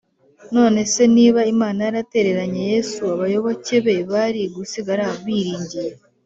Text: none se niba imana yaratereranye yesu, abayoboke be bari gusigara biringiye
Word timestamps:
none 0.55 0.79
se 0.93 1.03
niba 1.15 1.41
imana 1.53 1.79
yaratereranye 1.87 2.61
yesu, 2.71 2.99
abayoboke 3.13 3.75
be 3.85 3.95
bari 4.11 4.41
gusigara 4.55 5.05
biringiye 5.25 5.91